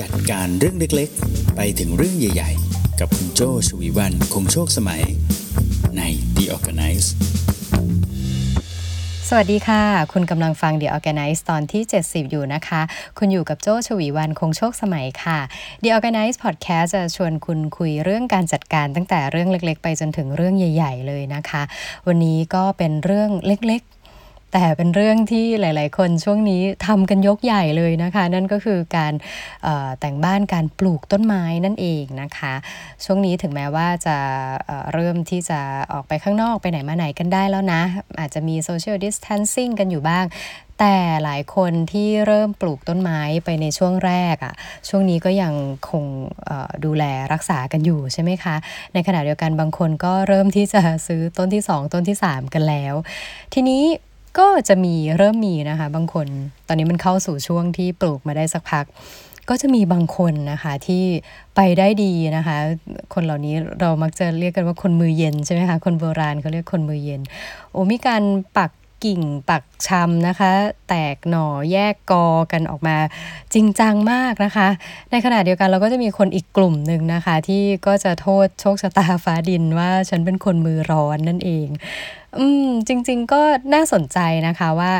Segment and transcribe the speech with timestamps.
[0.00, 5.02] จัดการเรื่องเล็กๆ ไปถึงเรื่องใหญ่ๆ กับคุณโจชวีวันคงโชคสมัย
[5.96, 6.02] ใน
[6.36, 7.08] The Organize
[9.28, 9.82] สวัสดีค่ะ
[10.12, 12.80] คุณกำลังฟัง The Organize ตอนที่ 70 อยู่นะคะ
[13.18, 15.38] คุณอยู่กับโจชวีวันคงโชคสมัยค่ะ
[15.82, 21.62] The Organize Podcast จะชวนคุณคุยเรื่องการจัดการตั้งแต่เรื่องเล็ก ๆ ไปจนถึงเรื่องใหญ่ ๆ เลยนะคะ
[22.06, 23.97] วันนี้ก็เป็นเรื่องเล็กๆ
[24.52, 29.12] แต่เป็นเรื่องที่หลาย ๆ คนช่วงนี้ทำกันยกใหญ่เลยนะคะ นั่นก็คือการ
[30.00, 32.54] แต่งบ้านการปลูกต้นไม้นั่นเองนะคะ
[33.04, 34.16] ช่วงนี้ถึงแม้ว่าจะ
[34.94, 35.60] เเริ่มที่จะ
[35.92, 37.82] ออกไปข้างนอกไปไหนมาไหนกันได้แล้วนะ
[38.18, 40.24] อาจจะมีโซเชียลดิส a ทนซิ่งกันอยู่บ้าง
[40.78, 44.54] แต่หลายคนที่เริ่มปลูกต้นไม้ไปในช่วงแรกอะ่ะ
[44.88, 45.54] ช่วงนี้ก็ยัง
[45.90, 46.04] คง
[46.84, 48.56] ดูแลรักษากันอยู่ใช่ไหมคะ
[48.94, 52.94] ในขณะเดียวกันบางคนก็เริ่มที่จะซื้อต้นที่ 2 ต้นที่ 3 กันแล้ว
[53.54, 53.82] ทีนี้
[54.38, 56.26] ก็จะมีเริ่มมีนะคะ บางคน
[56.66, 58.84] ตอนนี้มันเข้าสู่ช่วงที่ปลูกมาได้สักพัก
[59.48, 61.04] ก็จะมีบางคนนะคะที่
[61.56, 62.56] ไปได้ดีนะคะ
[63.14, 67.20] คนเหล่านี้เรามักจะเรียกกันว่าคนมือเย็นใช่ไหมคะคนโบราณเขาเรียกคนมือเย็น
[67.70, 68.22] โอ้มีการ
[68.56, 68.70] ปัก
[69.04, 70.52] กิ่งปักชำนะคะ
[70.88, 72.96] แตกหน่อแยกกอกันออกมา
[73.54, 74.68] จริงจังมากนะคะ
[75.10, 81.68] ในขณะเดียวกันเราก็จะมีคนอีกกลุ่มหนึ่งนะคะ ที่ก็จะโทษโชคชะตาฟ้าดินว่าฉันเป็นคนมือร้อนนั่นเอง
[82.38, 83.40] อืมจริง ๆ ก็
[83.74, 84.92] น่าสนใจนะคะว่า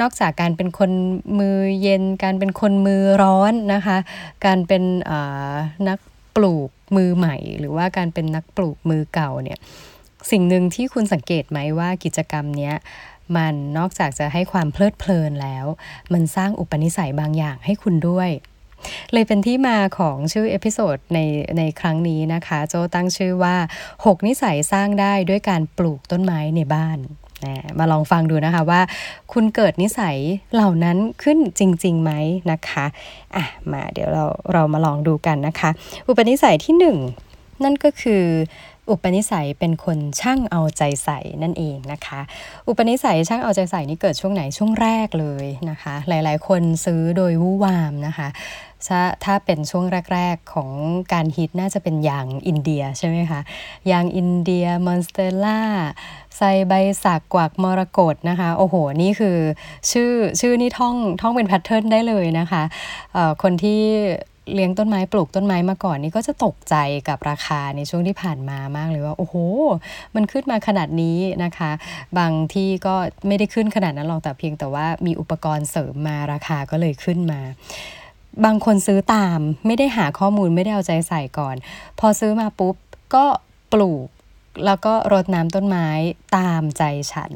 [0.00, 0.90] นอกจากการเป็นคน
[1.38, 3.98] มือเย็น การเป็นคนมือร้อนนะคะ
[4.46, 4.82] การเป็น
[5.88, 5.98] นัก
[6.36, 9.58] ปลูกมือใหม่ หรือว่าการเป็นนักปลูกมือเก่าเนี่ย
[10.30, 12.74] สิ่งหนึ่งที่คุณสังเกตไหมว่ากิจกรรมเนี้ย
[13.36, 15.66] มันนอกจากจะให้ความเพลิดเพลินแล้ว
[16.12, 18.30] มันสร้างอุปนิสัยบางอย่างให้คุณด้วย
[19.12, 21.18] เลยเป็นที่มาของชื่อ episode ใน
[21.58, 23.56] ในครั้งนี้นะคะ โจตั้งชื่อว่า
[23.94, 26.98] 6 นิสัยสร้างได้ด้วยการปลูกต้นไม้ในบ้าน
[27.78, 28.80] มาลองฟังดูนะคะว่า
[29.32, 30.16] คุณเกิดนิสัย
[30.54, 32.12] เหล่านั้นขึ้นจริงๆไหม
[32.52, 32.84] นะคะ
[33.36, 35.70] อะมาเดี๋ยวเราเรามาลองดูกันนะคะ
[36.08, 38.24] อุปนิสัยที่ 1 นั่นก็คือ
[38.90, 42.20] อุปนิสัยเป็นคนช่างเอาใจใส่นั่นเองนะคะ
[42.68, 48.28] อุปนิสัยช่างเอาใจใส่นี่เกิดช่วงไหนช่วงแรกเลยนะคะ หลายๆ คนซื้อโดยวู่วามนะคะ
[48.88, 49.84] ถ้าถ้าเป็นช่วง
[50.14, 50.70] แรก ๆ ของ
[51.12, 53.40] การฮิตน่าจะเป็นยางอินเดียใช่ไหมคะ
[53.92, 55.60] ยางอินเดียมอนสเตล่า
[56.36, 56.72] ไซใบ
[57.04, 59.38] สักกวักมรกตนะคะ โอ้โห นี่คือ
[59.90, 62.62] ชื่อชื่อนี่ท่องท่องเป็นแพทเทิร์นได้เลยนะคะ
[63.42, 63.82] คนที่
[64.54, 66.74] เลี้ยงต้นไม้ปลูกต้นไม้มาก่อนนี่ก็จะตกใจ
[67.08, 69.36] กับราคาในช่วงที่ผ่านมามากเลยว่า โอ้โห
[70.14, 71.70] มันขึ้นมาขนาดนี้นะคะ
[72.18, 72.94] บางที่ก็
[73.26, 77.40] ไม่ได้ขึ้นขนาดนั้นหรอกแต่เพียงแต่ว่ามีอุปกรณ์เสริมมาราคาก็เลยขึ้นมา
[78.44, 81.56] บางคนซื้อตามไม่ได้หาข้อมูลไม่ได้เอาใจใส่ก่อน
[81.98, 82.74] พอซื้อมาปุ๊บ
[83.14, 83.24] ก็
[83.72, 84.08] ปลูก
[84.66, 85.88] แล้วก็รดน้ำต้นไม้
[86.36, 86.82] ตามใจ
[87.12, 87.32] ฉัน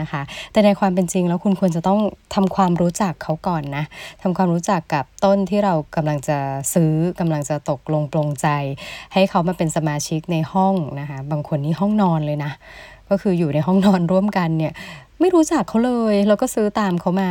[0.00, 0.22] นะคะ
[0.52, 2.00] แต่ในความเป็นจริงแล้วคุณควรจะต้อง
[2.34, 3.84] ทำความรู้จักเขาก่อนนะ
[4.22, 6.38] ทำความรู้จักกับต้นที่เรากำลังจะ
[6.74, 8.48] ซื้อกำลังจะตกลงปลงใจ
[9.12, 12.52] ให้เขามาเป็นสมาชิกในห้องนะคะ บางคนนี่ห้องนอนเลยนะ
[13.10, 14.72] ก็คืออยู่ในห้องนอนร่วมกันเนี่ย
[15.20, 17.30] ไม่รู้จักเขาเลย แล้วก็ซื้อตามเขามา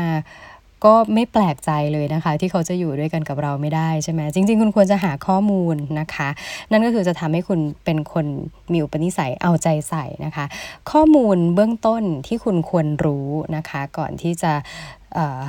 [0.85, 6.29] ก็ไม่แปลกใจเลยนะคะ ที่เขาจะอยู่ด้วยกันกับเราไม่ได้ใช่ไหมจริง ๆ คุณควรจะหาข้อมูลนะคะ
[6.71, 8.25] นั่นก็คือจะทำให้คุณเป็นคน
[8.71, 10.45] มีอุปนิสัยเอาใจใส่นะคะ
[10.91, 14.53] ข้อมูลเบื้องต้นที่คุณควรรู้นะคะ ก่อนที่จะ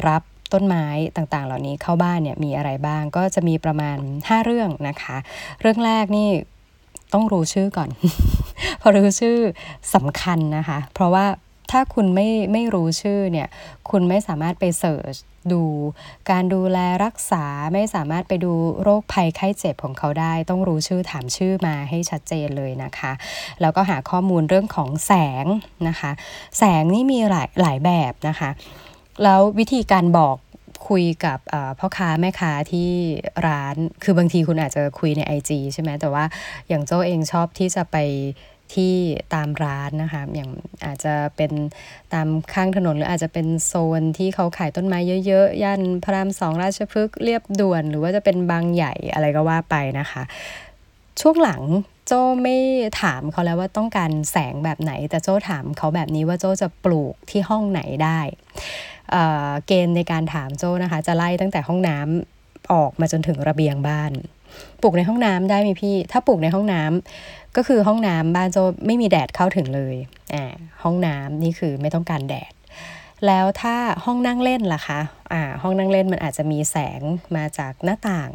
[0.08, 0.22] รับ
[0.52, 5.16] ต้นไม้ต่างๆ เหล่านี้เข้าบ้านเนี่ยมีอะไรบ้างก็จะมีประมาณ 5 เรื่องนะคะ
[5.60, 6.28] เรื่องแรกนี่
[7.12, 7.90] ต้องรู้ชื่อก่อน
[8.80, 9.36] พอรู้ชื่อ
[9.94, 11.26] สำคัญนะคะ เพราะว่า
[11.70, 13.48] ถ้าคุณไม่ไม่รู้ชื่อเนี่ย
[13.90, 15.14] คุณไม่สามารถไปเสิร์ช
[15.52, 15.62] ดู
[16.30, 18.52] การดูแลรักษาไม่สามารถไปดู
[18.82, 23.12] โรคภัยไข้เจ็บของเขาได้ ต้องรู้ชื่อถามชื่อมาให้ชัดเจนเลยนะคะ
[23.60, 25.12] แล้วก็หาข้อมูลเรื่องของแส
[25.44, 25.46] ง
[25.88, 26.10] นะคะ
[26.58, 28.50] แสงนี่มีหลายหลายแบบนะคะ
[29.22, 30.36] แล้ววิธีการบอก
[30.88, 31.38] คุยกับ
[31.78, 32.90] พ่อค้าแม่ค้าที่
[33.46, 36.24] ร้านคือบางทีคุณอาจจะคุยใน IG ใช่ไหมแต่ว่า
[36.68, 37.96] อย่างโจ้เองชอบที่จะไป
[38.74, 38.94] ที่
[39.34, 40.50] ตามร้านนะคะอย่าง
[40.86, 41.52] อาจจะเป็น
[42.12, 50.22] ตามข้างถนนหรืออาจจะเป็นโซนที่เขาขายต้นไม้เยอะๆย่านพระรามสองราชพฤกษ์เรียบด่วน หรือว่าจะเป็นบางใหญ่อะไรก็ว่าไปนะคะ
[51.20, 51.62] ช่วงหลัง
[52.06, 52.56] โจ้ไม่
[53.02, 58.20] ถามเขาแล้วว่าต้องการแสงแบบไหน แต่โจ้ถามเขาแบบนี้ว่าโจ้จะปลูกที่ห้องไหนได้
[59.10, 64.12] เเกณฑ์ในการถามโจ้นะคะ จะไล่ตั้งแต่ห้องน้ำออกมาจนถึงระเบียงบ้าน
[64.82, 69.96] ปลูกในห้องน้ำได้ไหมพี่ ถ้าปลูกในห้องน้ำ ก็คือห้องน้ำบ้านโจไม่มีแดดเข้าถึงเลย
[70.34, 70.44] อ่า
[70.82, 72.52] ห้องน้ำนี่คือไม่ต้องการแดด
[73.26, 75.00] แล้วถ้าห้องนั่งเล่นล่ะคะ
[75.32, 77.00] อ่าห้องนั่งเล่นมันอาจจะมีแสง
[77.36, 78.30] มาจากหน้าต่าง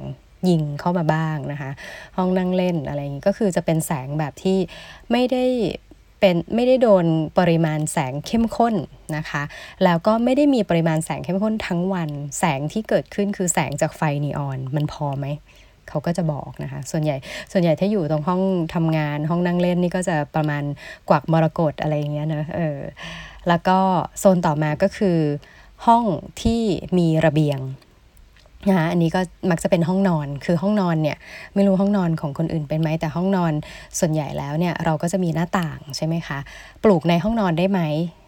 [0.49, 1.71] ยิงเข้ามาบ้างนะคะ
[2.17, 4.57] ห้องนั่งเล่นอะไรอย่างนี้ก็คือจะเป็นแสงแบบที่
[5.11, 5.45] ไม่ได้
[6.19, 7.05] เป็นไม่ได้โดน
[7.39, 8.75] ปริมาณแสงเข้มข้น
[9.17, 9.43] นะคะ
[9.83, 15.25] แล้วก็ไม่ได้มีปริมาณแสงเข้มข้นทั้งวัน แสงที่เกิดขึ้นคือแสงจากไฟนีออนมันพอไหม
[15.89, 17.17] เขาก็จะบอกนะคะ ส่วนใหญ่
[17.51, 18.41] ส่วนใหญ่ถ้าอยู่ตรงห้อง
[18.75, 20.63] ทำงานห้องนั่งเล่นนี่ก็จะประมาณ
[21.09, 22.79] กวักมรกตอะไรอย่างเงี้ยนะเออ
[23.47, 23.77] แล้วก็
[24.19, 25.17] โซนต่อมาก็คือ
[25.85, 26.05] ห้อง
[26.41, 26.61] ที่
[26.97, 27.59] มีระเบียง
[28.69, 29.19] นะคะอันนี้ก็
[29.51, 31.17] มักจะเป็นห้องนอน คือห้องนอนเนี่ย
[31.55, 33.53] ไม่รู้ห้องนอนของคนอื่นเป็นไหมแต่ห้องนอน
[33.99, 36.39] ส่วนใหญ่แล้วเนี่ยเราก็จะมีหน้าต่างใช่ไหมคะ
[36.83, 37.81] ปลูกในห้องนอนได้ไหม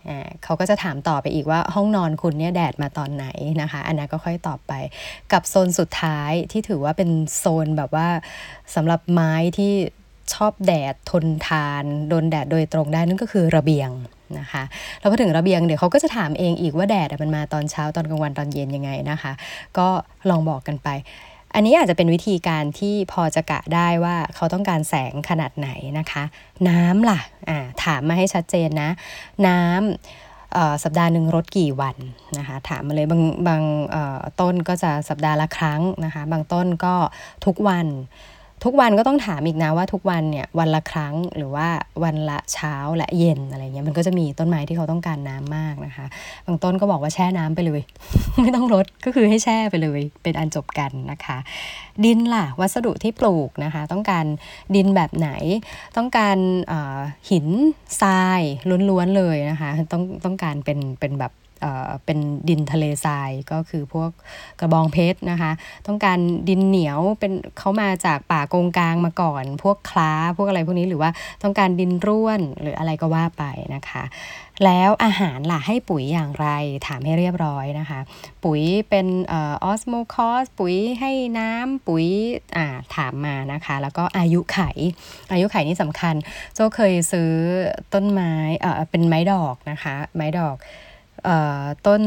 [0.09, 3.27] อ่าเขาก็จะถามต่อไปอีกว่าห้องนอนคุณเนี่ยแดดมาตอนไหน
[3.61, 4.73] นะคะ อันนั้นก็ค่อยตอบไป
[5.33, 8.07] กับโซนสุดท้ายที่ถือว่าเป็นโซนแบบว่า
[8.75, 9.73] สำหรับไม้ที่
[10.33, 13.89] ชอบแดดทนทานโดนแดดโดยตรงได้นั่นก็คือระเบียง
[14.39, 14.63] นะคะ
[14.99, 19.31] แล้วพอถึงระเบียงเดี๋ยวเขาก็จะถามเองอีกว่าแดดมันมาตอนเช้าตอนกลางวันตอนเย็นยังไงนะคะ
[19.77, 19.87] ก็
[20.29, 20.89] ลองบอกกันไป
[21.53, 25.69] อันนี้อาจจะเป็นวิธีการที่พอจะกะได้ว่าเขาต้องการแสงขนาดไหน
[25.99, 26.23] นะคะ
[26.69, 27.19] น้ำล่ะ
[27.49, 28.89] อ่าถามมาให้ชัดเจนนะ
[29.47, 31.97] น้ำสัปดาห์หนึ่งรดกี่วัน
[32.37, 33.63] นะคะถามมาเลยบางบาง
[34.41, 36.95] ต้นก็จะสัปดาห์ละครั้งนะคะ บางต้นก็
[37.45, 37.87] ทุกวัน
[38.65, 41.67] ทุกวันก็ต้องถามอีกนะว่าทุกวันเนี่ยวันละครั้งหรือว่า
[42.03, 46.05] วันละเช้าและเย็นอะไรเงี้ยมันก็จะมีต้นไม้ที่เขาต้องการน้ำมากนะคะ
[46.45, 47.81] บางต้นก็บอกว่าแช่น้ำไปเลย
[48.41, 51.37] ไม่ต้องรดก็คือให้แช่ไปเลย เป็นอันจบกันนะคะ
[52.05, 54.25] ดินล่ะวัสดุที่ปลูกนะคะ ต้องการ
[54.75, 55.29] ดินแบบไหน
[55.97, 56.37] ต้องการ
[57.31, 57.47] หิน
[58.01, 58.41] ทราย
[58.89, 61.31] ล้วนๆเลยนะคะ ต้องต้องการเป็นเป็นแบบ
[62.05, 62.19] เป็น
[62.49, 64.09] ดินทะเลทรายก็คือพวก
[64.59, 65.51] กระบองเพชรนะคะ
[65.87, 66.19] ต้องการ
[66.49, 71.11] ดินเหนียวเป็นเขามาจากป่าโกงกลางมาก่อน พวกคล้าพวกอะไรพวกนี้หรือว่า
[71.43, 73.43] ต้องการดินร่วนหรืออะไรก็ว่าไป
[73.75, 74.03] นะคะ
[74.65, 76.47] แล้วอาหารล่ะให้ปุ๋ยอย่างไร
[76.87, 77.99] ถามให้เรียบร้อยนะคะ
[78.43, 82.05] ปุ๋ยเป็น Osmocote ปุ๋ยให้น้ำปุ๋ย
[82.57, 84.59] อ่าถามมานะคะ แล้วก็อายุขัย
[85.31, 86.15] อายุขัยนี่สำคัญ
[86.55, 87.31] โจเคยซื้อ
[87.93, 88.33] ต้นไม้
[88.89, 90.55] เป็นไม้ดอกนะคะ ไม้ดอก
[91.87, 92.01] ต้น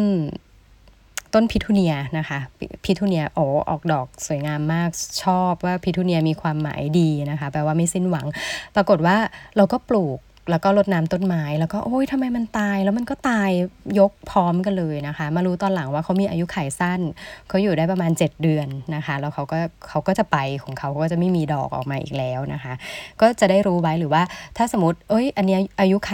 [1.34, 2.38] ต้นพิทูเนียนะคะ
[2.84, 4.90] พิทูเนียโอ้ออกดอกสวยงามมาก
[5.22, 8.26] ชอบว่าพิทูเนียมีความหมายดีนะคะ แปลว่าไม่สิ้นหวัง
[8.75, 9.16] ปรากฏว่า
[9.56, 10.19] เราก็ปลูก
[10.50, 13.50] แล้วก็รดน้ำต้นไม้ แล้วก็โอ้ยทำไมมันตาย แล้วมันก็ตาย
[13.99, 17.00] ยกพร้อมกันเลยนะคะ มารู้ตอนหลังว่าเขามีอายุไขสั้น
[17.49, 19.58] เขาอยู่ได้ประมาณ 7 เดือนนะคะ แล้วเขาก็
[19.88, 22.72] เขาก็จะไปของเขาก็จะไม่มีดอกออกมาอีกแล้วนะคะ
[23.20, 24.22] ก็จะได้รู้ไว้หรือว่า
[24.56, 26.12] ถ้าสมมติเอ้ย อันนี้อายุไข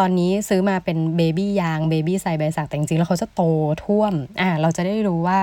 [0.00, 3.42] ตอนนี้ซื้อมาเป็นเบบี้ยางเบบี้ไซใบสักแต่จริงๆแล้วเขาจะโต
[3.84, 5.38] ท่วมอ่าเราจะได้รู้ว่า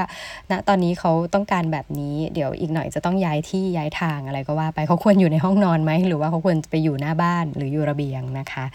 [0.50, 8.66] ณนะตอนนี้เขาต้องการแบบนี้ เดี๋ยวอีกหน่อยจะต้องย้ายที่ย้ายทางอะไรก็ว่าไปเขาควรอยู่ในห้องนอนไหมหรือว่าเขาควรไปอยู่หน้าบ้านหรืออยู่ระเบียงนะคะ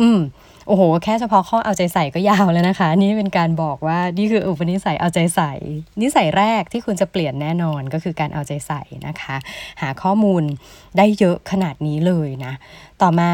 [0.00, 0.20] อืม
[0.68, 5.52] โอ้โห แค่เฉพาะข้อเอาใจใส่ก็ยาวแล้วนะคะ นี่เป็นการบอกว่านี่คืออุปนิสัยเอาใจใส่
[6.02, 9.36] นิสัยแรกที่คุณจะเปลี่ยนแน่นอนก็คือการเอาใจใส่นะคะ
[9.80, 10.42] หาข้อมูล
[10.96, 12.52] ได้เยอะขนาดนี้เลยนะ
[13.04, 13.30] ต่อมา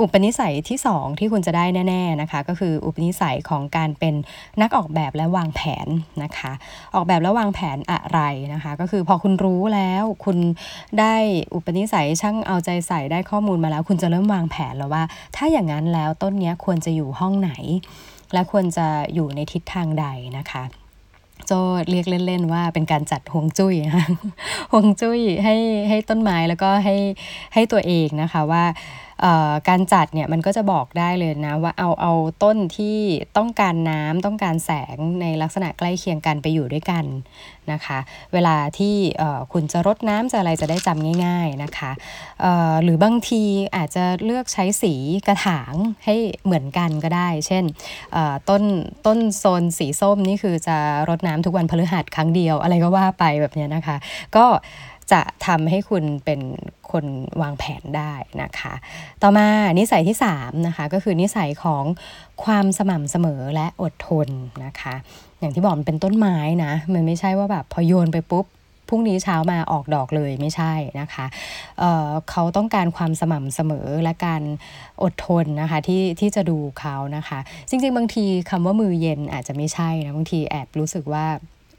[0.00, 4.14] อุปนิสัยที่ 2 ที่คุณจะได้แน่ๆนะคะก็คืออุปนิสัยของการเป็น
[4.60, 5.86] นักออกแบบและวางแผน
[6.22, 6.52] นะคะ
[6.94, 8.20] ออกแบบและวางแผนอะไร
[8.54, 10.38] นะคะ ก็คือพอคุณรู้แล้วคุณ
[11.00, 11.14] ได้
[11.54, 15.02] อุปนิสัยช่างเอาใจใส่ได้ข้อมูลมาแล้ว คุณจะเริ่มวางแผนแล้วว่า
[15.36, 17.52] ถ้าอย่างนั้นแล้วต้นนี้ควรจะอยู่ห้องไหน
[18.32, 20.06] และควรจะอยู่ในทิศทางใด
[20.38, 20.64] นะคะ
[21.46, 21.52] โจ
[21.90, 24.06] เรียกเล่น ๆ ว่าเป็นการจัดฮวงจุ้ยนะคะ
[24.72, 25.56] ฮวงจุ้ยให้
[25.88, 26.96] ให้ต้นไม้แล้วก็ให้
[27.54, 28.64] ให้ตัวเองนะคะว่า
[29.68, 32.98] การจัดเนี่ยมันก็จะบอกได้เลยนะว่าเอาเอาต้นที่
[33.36, 37.04] ต้องการน้ำต้องการแสงในลักษณะใกล้เคียงกันไปอยู่ด้วยกัน
[37.72, 37.98] นะคะ
[38.32, 38.94] เวลาที่
[39.52, 41.90] คุณจะรดน้ำจะอะไรจะได้จำง่าย ๆนะคะ
[42.82, 43.42] หรือบางที
[43.76, 44.94] อาจจะเลือกใช้สี
[45.26, 45.74] กระถาง
[46.04, 47.64] ให้เหมือนกันก็ได้ เช่น
[48.48, 48.62] ต้น
[49.06, 50.76] ต้นโซนสีส้มนี่คือจะ
[51.08, 53.96] รดน้ำทุกวันพฤหัสครั้งเดียวอะไรก็ว่าไปแบบนี้นะคะ
[54.36, 54.46] ก็
[55.12, 56.40] จะทำให้คุณเป็น
[56.90, 57.04] คน
[57.42, 58.74] วางแผนได้นะคะ
[59.22, 59.46] ต่อมา
[59.78, 61.84] นิสัยที่3นะคะก็คือนิสัยของ
[62.44, 64.28] ความสม่ำเสมอและอดทน
[64.64, 64.94] นะคะ
[65.40, 68.46] อย่างที่บอกมันเป็นต้นไม้นะ มันไม่ใช่ว่าแบบพอโยนไปปุ๊บ
[68.88, 71.26] พรุ่งนี้เช้ามาออกดอกเลยไม่ใช่นะคะ
[71.78, 74.42] เเขาต้องการความสม่ำเสมอและการ
[75.02, 81.26] อดทนนะคะที่ที่จะดูเขานะคะ จริงๆ บางทีคำว่ามือเย็นอาจจะไม่ใช่นะบางทีแอบรู้สึกว่า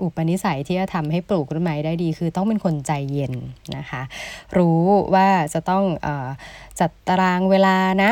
[0.02, 3.34] อุปนิสัยที่จะทำให้ปลูกต้นไม้ได้ดี คือต้องเป็นคนใจเย็น
[3.78, 4.02] นะคะ
[4.58, 4.82] รู้
[5.14, 6.08] ว่าจะต้องอ
[6.80, 8.12] จัดตารางเวลานะ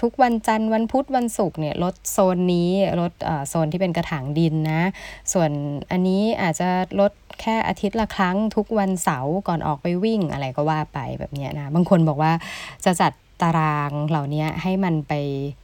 [0.00, 3.12] ทุกวันจันทร์วันพุธวันศุกร์เนี่ยลดโซนนี้ลด
[3.48, 4.82] โซนที่เป็นกระถางดินนะ
[5.32, 5.50] ส่วน
[5.90, 6.68] อันนี้อาจจะ
[7.00, 12.32] ลดแค่อาทิตย์ละครั้งทุกวันเสาร์ก่อนออกไปวิ่งอะไรก็ว่าไปแบบนี้นะ บางคนบอกว่า
[12.84, 13.12] จะจัด
[13.42, 15.12] ตารางเหล่านี้ให้มันไป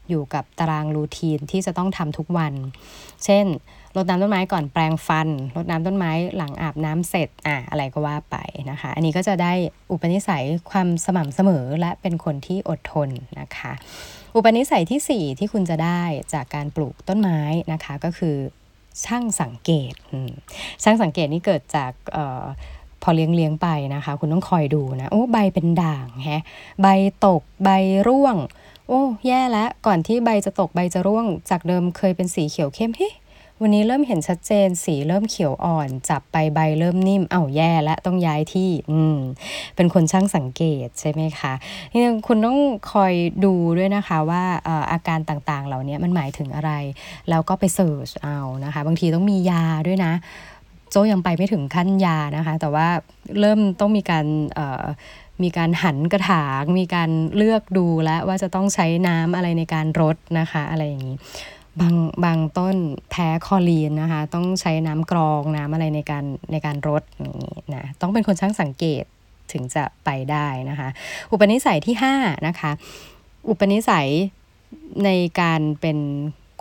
[0.08, 2.52] อยู่กับตารางรูทีนที่จะต้องทำทุกวัน
[3.24, 3.46] เช่น
[3.97, 8.37] รดน้ำต้นไม้ก่อนแปรงฟันรดน้ำต้นไม้หลังอาบน้ำเสร็จอะอะไรก็ว่าไป
[8.70, 9.52] นะคะ อันนี้ก็จะได้
[9.90, 13.09] อุปนิสัยความสม่ำเสมอและเป็นคนที่อดทน
[13.40, 13.73] นะคะ
[14.37, 16.02] อุปนิสัยที่ 4 ที่คุณจะได้
[16.35, 17.40] จากการปลูกต้นไม้
[17.73, 18.37] นะคะก็คือ
[19.04, 19.94] ช่างสังเกต
[20.82, 21.92] ช่างสังเกตนี่เกิดจาก
[23.02, 26.42] พอเลี้ยงเลี้ยงไปนะคะ คุณต้องคอยดูนะโอ้ใบเป็นด่างแฮะ
[26.82, 26.87] ใบ
[27.26, 27.68] ตกใบ
[28.09, 28.37] ร่วง
[28.88, 33.11] โอ้แย่แล้วก่อนที่ใบจะตกใบจะร่วง จากเดิมเคยเป็นสีเขียวเข้มเฮ้
[33.62, 39.16] วันนี้เริ่มเห็นชัดเจนสีเริ่มเขียวอ่อน จับไปใบเริ่มนิ่มเอ้าแย่แล้วต้องย้ายที่อืม
[39.76, 41.52] เป็นคนช่างสังเกตใช่ไหมคะ
[41.92, 42.58] นี่คุณต้อง
[42.92, 43.12] คอย
[43.44, 44.42] ดูด้วยนะคะว่า
[44.92, 46.72] อาการต่างๆ เหล่านี้มันหมายถึงอะไร
[47.30, 50.12] แล้วก็ไปเสิร์ชเอานะคะ บางทีต้องมียาด้วยนะ
[50.90, 52.88] โจยังไปไม่ถึงขั้นยานะคะ แต่ว่า
[53.40, 54.26] เริ่มต้องมีการ
[55.42, 61.16] มีการหันกระถาง มีการเลือกดูแล้วว่าจะต้องใช้น้ำอะไรในการรดนะคะ อะไรอย่างนี้
[61.80, 62.76] บางบางต้น
[63.10, 69.04] แพ้คอลีนนะคะ ต้องใช้น้ำกรองน้ำอะไรในการในการรดอย่างนี้นะต้องเป็นคนช่างสังเกต
[69.52, 70.88] ถึงจะไปได้นะคะ
[71.30, 72.70] อุปนิสัยที่5นะคะ
[73.48, 74.08] อุปนิสัย
[75.04, 75.10] ใน
[75.40, 75.98] การเป็น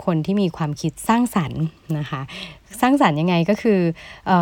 [0.05, 1.63] คนที่มีความคิดสร้างสรรค์
[1.97, 2.21] นะคะ
[2.81, 3.79] สร้างสรรค์ยังไงก็คือ
[4.31, 4.33] อ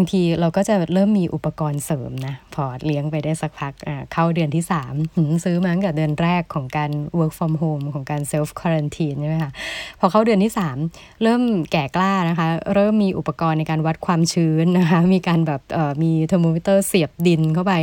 [0.00, 3.72] บางทีเราก็จะเริ่มมีอุปกรณ์เสริมนะ พอเลี้ยงไปได้สักพัก
[4.12, 4.64] เข้าเดือนที่
[5.04, 9.52] 3 ซื้อมาตั้งแต่เดือนแรกของการ work from home ของการ self quarantine ใช่ไหมคะ
[10.00, 10.52] พอเข้าเดือนที่
[10.84, 15.60] 3 เริ่มแก่กล้านะคะ เริ่มมีอุปกรณ์ในการวัดความชื้นนะคะ มีการแบบ
[16.02, 17.74] มีเทอร์โมมิเตอร์เสียบดินเข้าไป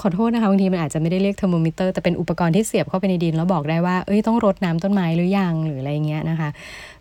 [0.00, 6.48] ขอโทษนะคะบางทีมันอาจจะไม่ได้เรียกเทอร์โมมิเตอร์แต่เป็นอุปกรณ์ที่เสียบเข้าไปในดิน แล้วบอกได้ว่าเอ้ยต้องรดน้ำต้นไม้หรือยังหรืออะไรเงี้ยนะคะ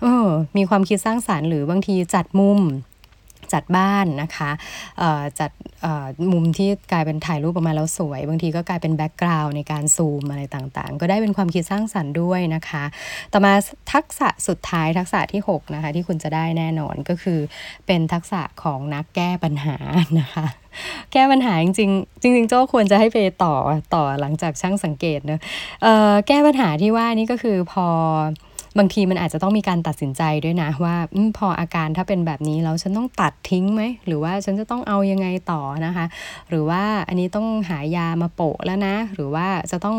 [0.01, 0.27] เออ
[0.57, 2.59] มีความคิดสร้างสรรค์หรือบางทีจัดมุม
[3.53, 4.51] จัดบ้านนะคะ
[5.39, 5.51] จัด
[6.31, 12.83] มุมที่กลายเป็นถ่ายรูปออกมาแล้วสวย บางทีก็กลายเป็น background ในการซูมอะไรต่างๆ ก็ได้เป็นความคิดสร้างสรรค์ด้วยนะคะ
[13.33, 13.53] ต่อมา
[13.93, 17.39] ทักษะสุดท้ายทักษะที่ 6 นะคะ ที่คุณจะได้แน่นอนก็คือ
[17.87, 19.77] เป็นทักษะของนักแก้ปัญหา
[20.19, 20.45] นะคะ
[21.13, 23.55] แก้ปัญหาจริงๆจริงๆโจ้ควรจะให้ไปต่อ
[23.93, 25.39] ต่อหลังจากช่างสังเกตเนอะ
[26.27, 27.87] แก้ปัญหาที่ว่านี่ก็คือพอ
[28.77, 36.05] บางทีมันอาจจะต้องมีการตัดสินใจด้วยนะว่าอพออาการถ้าเป็นแบบนี้แล้วฉันต้องตัดทิ้งไหมหรือว่าฉันจะต้องเอายังไงต่อนะคะ
[36.49, 39.97] หรือว่าอันนี้ต้องหายามาโปะแล้วนะ หรือว่าจะต้อง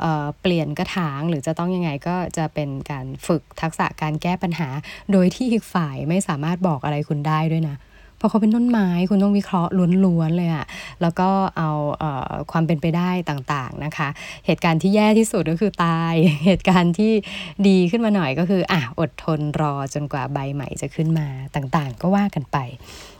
[0.00, 0.04] เอ
[0.40, 4.68] เปลี่ยนกระถางหรือจะต้องยังไงก็จะเป็นการฝึกทักษะการแก้ปัญหา
[5.12, 7.76] โดยที่อีกฝ่ายไม่สามารถบอกอะไรคุณได้ด้วยนะ
[8.20, 9.70] พราะเขาเป็นต้นไม้คุณต้องวิเคราะห์
[10.04, 10.66] ล้วนๆเลยอะ
[11.02, 14.08] แล้วก็เอาเออความเป็นไปได้ต่างๆนะคะ
[14.46, 16.14] เหตุการณ์ที่แย่ที่สุดก็คือตาย
[16.46, 17.12] เหตุการณ์ที่
[17.68, 22.58] ดีขึ้นมาหน่อยก็คืออะอดทนรอจนกว่าใบใหม่จะขึ้นมาต่างๆ ก็ว่ากันไป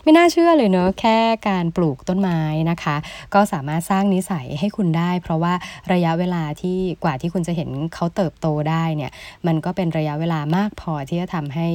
[0.09, 2.97] ไม่น่าเชื่อเลยเนอะแค่การปลูกต้นไม้นะคะ
[3.35, 5.55] ก็สามารถสร้างนิสัยให้คุณได้ เพราะว่า
[5.93, 9.11] ระยะเวลาที่กว่าที่คุณจะเห็นเขาเติบโตได้เนี่ย
[9.47, 11.69] มันก็เป็นระยะเวลามากพอที่จะทำให้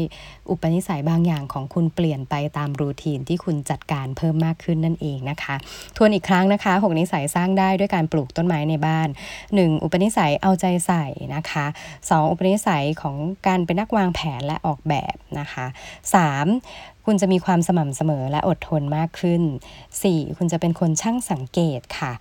[0.49, 5.55] อุปนิสัยบางอย่างของคุณเปลี่ยนไปตามรูทีนที่คุณจัดการเพิ่มมากขึ้นนั่นเองนะคะ
[5.97, 9.07] ทวนอีกครั้งนะคะ6นิสัยสร้างได้ด้วยการปลูกต้นไม้ในบ้าน
[9.45, 9.83] 1.
[9.83, 11.65] อุปนิสัยเอาใจใส่นะคะ
[11.99, 12.31] 2.
[12.31, 13.15] อุปนิสัยของ
[13.47, 15.65] การเป็นนักวางแผนและออกแบบนะคะ
[16.13, 16.92] 3.
[17.05, 19.41] คุณจะมีความสม่ำเสมอและอดทนมากขึ้น
[19.89, 20.37] 4.
[20.37, 22.11] คุณจะเป็นคนช่างสังเกตค่ะ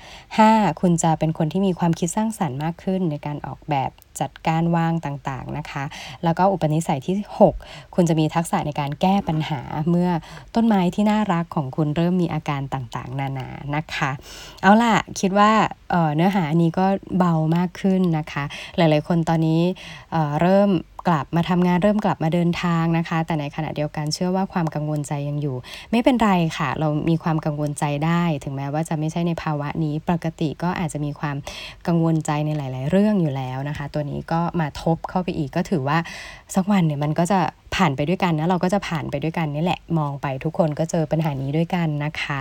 [0.40, 0.80] 5.
[0.80, 3.90] คุณจะเป็นคนที่มีความคิดสร้างสรรค์มากขึ้นในการออกแบบ
[4.21, 5.85] จัดการวางต่างๆนะคะ
[6.25, 7.16] แล้วก็อุปนิสัยที่
[7.52, 10.11] 6 คุณจะมีทักษะในการแก้ปัญหาเมื่อ
[10.54, 14.11] ต้นไม้ที่น่ารักของคุณเริ่มมีอาการต่างๆ นานานะคะ
[14.62, 15.50] เอาล่ะ คิดว่า
[15.90, 16.87] เเนื้อหาอันนี้ก็
[17.19, 18.45] เบามากขึ้นนะคะ
[18.76, 19.61] หลายๆคนตอนนี้
[20.12, 20.71] เเริ่ม
[21.09, 25.57] กลับมาทำงานเริ่มกลับมาเดินทางนะคะ แต่ในขณะเดียวกันเชื่อว่าความกังวลใจยังอยู่
[25.90, 31.37] ไม่เป็นไรค่ะ เรามีความกังวลใจได้ ถึงแม้ว่าจะไม่ใช่ในภาวะนี้ปกติก็อาจจะมีความ
[31.87, 35.99] กังวลใจในหลาย ๆ เรื่องอยู่แล้วนะคะ ตัวนี้ก็มาทบเข้าไปอีกก็ถือว่า
[36.54, 37.38] สักวันเนี่ยมันก็จะ
[37.75, 42.38] ผ่านไปด้วยกันนะเราก็จะผ่านไปด้วยกันนี่แหละมองไปทุกคนก็เจอปัญหานี้ด้วยกันนะคะ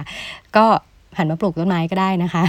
[0.56, 0.66] ก็
[1.18, 2.44] หันมาปลูกต้นไม้ก็ได้นะคะ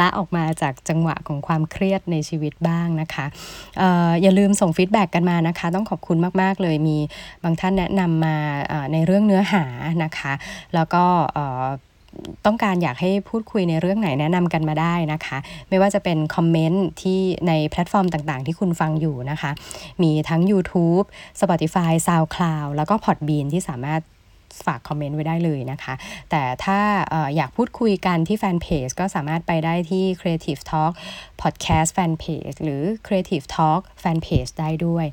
[0.00, 3.26] ละออกมาจากจังหวะของความเครียดในชีวิตบ้างนะคะ
[3.80, 6.98] อออย่าลืมส่ง feedback กันมานะคะ ต้องขอบคุณมาก ๆ เลยมี
[7.42, 8.36] บางท่านแนะนำมา
[8.92, 9.64] ในเรื่องเนื้อหา
[10.04, 10.32] นะคะ
[10.74, 11.04] แล้วก็
[12.46, 19.50] ต้องการอยากให้พูดคุยในเรื่องไหนแนะนำกันมาได้นะคะ ไม่ว่าจะเป็นคอมเมนต์ที่ในแพลตฟอร์มต่างๆ ที่คุณฟังอยู่นะคะ
[20.02, 21.06] มีทั้ง YouTube
[21.40, 24.02] Spotify SoundCloud แล้วก็ Podbean ที่สามารถ
[24.66, 25.94] ฝากคอมเมนต์ไว้ได้เลยนะคะ
[26.30, 26.78] แต่ถ้า
[27.36, 30.92] อยากพูดคุยกันที่แฟนเพจก็สามารถไปได้ที่ Creative Talk
[31.42, 35.06] Podcast Fan Page หรือ Creative Talk Fan Page ได้ด้วย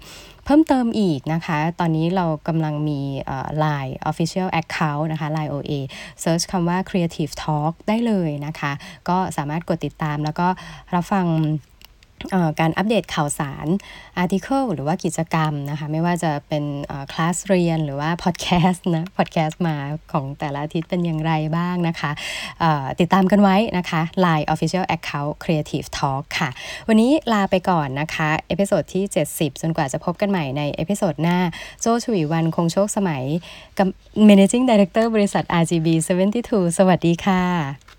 [0.45, 2.99] เพิ่มเติมอีกนะคะ ตอนนี้เรากำลังมี
[3.63, 5.71] Line Official Account นะคะ Line OA
[6.23, 8.71] Search คำว่า Creative Talk ได้เลยนะคะ
[9.09, 10.47] ก็สามารถกดติดตามแล้วก็
[10.93, 11.25] รับฟัง
[12.59, 13.67] การอัปเดตข่าวสาร
[14.17, 16.63] อาร์ติเคิลหรือว่ากิจกรรมนะคะ ไม่ว่าจะเป็น
[17.11, 19.75] คลาสเรียนหรือว่าพอดแคสต์นะพอดแคสต์มา
[20.11, 22.11] ของแต่ละอาทิตย์เป็นอย่างไรบ้างนะคะ
[22.99, 26.49] ติดตามกันไว้นะคะ Line Official Account Creative Talk ค่ะ
[26.87, 29.03] วันนี้ลาไปก่อนนะคะ episode ที่
[29.33, 31.37] 70 จนกว่าจะพบกันใหม่ใน episode หน้า
[31.81, 33.23] โจ ฉวีวรรณ คงโชคสมัย
[33.77, 33.87] กับ
[34.27, 35.87] Managing Director บริษัท RGB
[36.33, 37.92] 72 สวัสดีค่ะ